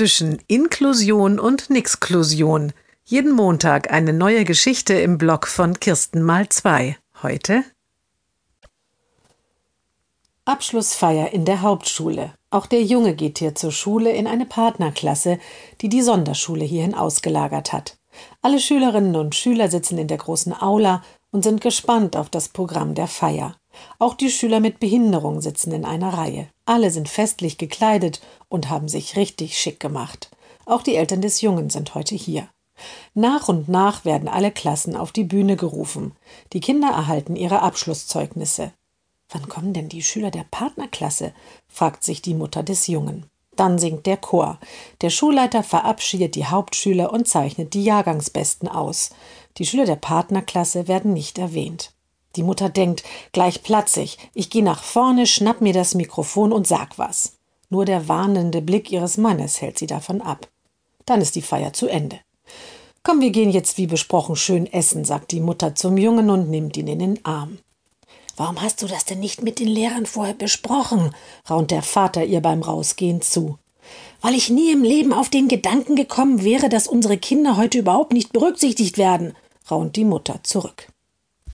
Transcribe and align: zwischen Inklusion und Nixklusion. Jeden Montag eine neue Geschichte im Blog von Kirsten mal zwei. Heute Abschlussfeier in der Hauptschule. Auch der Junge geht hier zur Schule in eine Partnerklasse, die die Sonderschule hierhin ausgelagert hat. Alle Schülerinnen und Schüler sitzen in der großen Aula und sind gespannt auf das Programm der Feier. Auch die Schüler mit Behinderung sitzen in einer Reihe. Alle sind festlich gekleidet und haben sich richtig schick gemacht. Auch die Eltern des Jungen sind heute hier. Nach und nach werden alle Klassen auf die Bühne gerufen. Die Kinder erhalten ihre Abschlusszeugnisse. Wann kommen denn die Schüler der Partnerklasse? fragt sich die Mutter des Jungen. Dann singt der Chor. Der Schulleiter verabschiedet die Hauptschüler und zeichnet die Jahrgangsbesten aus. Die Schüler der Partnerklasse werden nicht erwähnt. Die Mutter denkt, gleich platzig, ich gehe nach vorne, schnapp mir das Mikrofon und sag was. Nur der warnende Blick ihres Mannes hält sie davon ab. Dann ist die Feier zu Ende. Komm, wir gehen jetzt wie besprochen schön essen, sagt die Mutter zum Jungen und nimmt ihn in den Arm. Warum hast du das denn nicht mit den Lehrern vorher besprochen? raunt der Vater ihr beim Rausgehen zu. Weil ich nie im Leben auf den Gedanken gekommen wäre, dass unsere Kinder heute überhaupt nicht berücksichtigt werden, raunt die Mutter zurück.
zwischen 0.00 0.38
Inklusion 0.46 1.38
und 1.38 1.68
Nixklusion. 1.68 2.72
Jeden 3.04 3.32
Montag 3.32 3.92
eine 3.92 4.14
neue 4.14 4.44
Geschichte 4.46 4.94
im 4.94 5.18
Blog 5.18 5.46
von 5.46 5.78
Kirsten 5.78 6.22
mal 6.22 6.48
zwei. 6.48 6.96
Heute 7.22 7.64
Abschlussfeier 10.46 11.34
in 11.34 11.44
der 11.44 11.60
Hauptschule. 11.60 12.32
Auch 12.48 12.64
der 12.64 12.82
Junge 12.82 13.14
geht 13.14 13.40
hier 13.40 13.54
zur 13.54 13.72
Schule 13.72 14.10
in 14.12 14.26
eine 14.26 14.46
Partnerklasse, 14.46 15.38
die 15.82 15.90
die 15.90 16.00
Sonderschule 16.00 16.64
hierhin 16.64 16.94
ausgelagert 16.94 17.74
hat. 17.74 17.98
Alle 18.40 18.58
Schülerinnen 18.58 19.16
und 19.16 19.34
Schüler 19.34 19.68
sitzen 19.68 19.98
in 19.98 20.08
der 20.08 20.16
großen 20.16 20.58
Aula 20.62 21.02
und 21.30 21.44
sind 21.44 21.60
gespannt 21.60 22.16
auf 22.16 22.30
das 22.30 22.48
Programm 22.48 22.94
der 22.94 23.06
Feier. 23.06 23.59
Auch 23.98 24.14
die 24.14 24.30
Schüler 24.30 24.60
mit 24.60 24.80
Behinderung 24.80 25.40
sitzen 25.40 25.72
in 25.72 25.84
einer 25.84 26.14
Reihe. 26.14 26.48
Alle 26.64 26.90
sind 26.90 27.08
festlich 27.08 27.58
gekleidet 27.58 28.20
und 28.48 28.68
haben 28.68 28.88
sich 28.88 29.16
richtig 29.16 29.58
schick 29.58 29.80
gemacht. 29.80 30.30
Auch 30.66 30.82
die 30.82 30.96
Eltern 30.96 31.20
des 31.20 31.40
Jungen 31.40 31.70
sind 31.70 31.94
heute 31.94 32.14
hier. 32.14 32.48
Nach 33.14 33.48
und 33.48 33.68
nach 33.68 34.04
werden 34.04 34.28
alle 34.28 34.50
Klassen 34.50 34.96
auf 34.96 35.12
die 35.12 35.24
Bühne 35.24 35.56
gerufen. 35.56 36.16
Die 36.52 36.60
Kinder 36.60 36.88
erhalten 36.88 37.36
ihre 37.36 37.62
Abschlusszeugnisse. 37.62 38.72
Wann 39.30 39.48
kommen 39.48 39.72
denn 39.72 39.88
die 39.88 40.02
Schüler 40.02 40.30
der 40.30 40.44
Partnerklasse? 40.50 41.32
fragt 41.68 42.02
sich 42.04 42.22
die 42.22 42.34
Mutter 42.34 42.62
des 42.62 42.86
Jungen. 42.86 43.26
Dann 43.56 43.78
singt 43.78 44.06
der 44.06 44.16
Chor. 44.16 44.58
Der 45.02 45.10
Schulleiter 45.10 45.62
verabschiedet 45.62 46.34
die 46.34 46.46
Hauptschüler 46.46 47.12
und 47.12 47.28
zeichnet 47.28 47.74
die 47.74 47.84
Jahrgangsbesten 47.84 48.68
aus. 48.68 49.10
Die 49.58 49.66
Schüler 49.66 49.84
der 49.84 49.96
Partnerklasse 49.96 50.88
werden 50.88 51.12
nicht 51.12 51.38
erwähnt. 51.38 51.92
Die 52.36 52.42
Mutter 52.42 52.68
denkt, 52.68 53.02
gleich 53.32 53.62
platzig, 53.62 54.18
ich 54.34 54.50
gehe 54.50 54.62
nach 54.62 54.82
vorne, 54.82 55.26
schnapp 55.26 55.60
mir 55.60 55.72
das 55.72 55.94
Mikrofon 55.94 56.52
und 56.52 56.66
sag 56.66 56.98
was. 56.98 57.32
Nur 57.70 57.84
der 57.84 58.08
warnende 58.08 58.62
Blick 58.62 58.90
ihres 58.92 59.16
Mannes 59.16 59.60
hält 59.60 59.78
sie 59.78 59.86
davon 59.86 60.20
ab. 60.20 60.48
Dann 61.06 61.20
ist 61.20 61.34
die 61.34 61.42
Feier 61.42 61.72
zu 61.72 61.88
Ende. 61.88 62.20
Komm, 63.02 63.20
wir 63.20 63.30
gehen 63.30 63.50
jetzt 63.50 63.78
wie 63.78 63.86
besprochen 63.86 64.36
schön 64.36 64.66
essen, 64.72 65.04
sagt 65.04 65.32
die 65.32 65.40
Mutter 65.40 65.74
zum 65.74 65.96
Jungen 65.96 66.30
und 66.30 66.50
nimmt 66.50 66.76
ihn 66.76 66.86
in 66.86 66.98
den 66.98 67.24
Arm. 67.24 67.58
Warum 68.36 68.60
hast 68.60 68.82
du 68.82 68.86
das 68.86 69.04
denn 69.04 69.20
nicht 69.20 69.42
mit 69.42 69.58
den 69.58 69.68
Lehrern 69.68 70.06
vorher 70.06 70.34
besprochen? 70.34 71.14
raunt 71.48 71.70
der 71.70 71.82
Vater 71.82 72.24
ihr 72.24 72.40
beim 72.40 72.62
Rausgehen 72.62 73.22
zu. 73.22 73.58
Weil 74.20 74.34
ich 74.34 74.50
nie 74.50 74.72
im 74.72 74.82
Leben 74.82 75.12
auf 75.12 75.28
den 75.28 75.48
Gedanken 75.48 75.96
gekommen 75.96 76.42
wäre, 76.42 76.68
dass 76.68 76.86
unsere 76.86 77.18
Kinder 77.18 77.56
heute 77.56 77.78
überhaupt 77.78 78.12
nicht 78.12 78.32
berücksichtigt 78.32 78.98
werden, 78.98 79.34
raunt 79.70 79.96
die 79.96 80.04
Mutter 80.04 80.40
zurück. 80.42 80.88